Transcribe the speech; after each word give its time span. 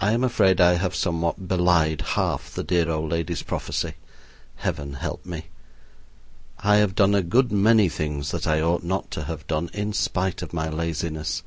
I 0.00 0.12
am 0.12 0.22
afraid 0.22 0.60
I 0.60 0.74
have 0.74 0.94
somewhat 0.94 1.48
belied 1.48 2.00
half 2.14 2.54
the 2.54 2.62
dear 2.62 2.88
old 2.88 3.10
lady's 3.10 3.42
prophecy. 3.42 3.94
Heaven 4.54 4.92
help 4.94 5.26
me! 5.26 5.46
I 6.60 6.76
have 6.76 6.94
done 6.94 7.16
a 7.16 7.22
good 7.24 7.50
many 7.50 7.88
things 7.88 8.30
that 8.30 8.46
I 8.46 8.60
ought 8.60 8.84
not 8.84 9.10
to 9.10 9.24
have 9.24 9.48
done, 9.48 9.68
in 9.74 9.92
spite 9.94 10.42
of 10.42 10.52
my 10.52 10.68
laziness. 10.68 11.42